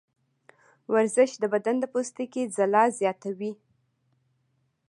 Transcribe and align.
ورزش 0.93 1.31
د 1.41 1.43
بدن 1.53 1.75
د 1.79 1.85
پوستکي 1.93 2.43
ځلا 2.55 2.83
زیاتوي. 2.99 3.53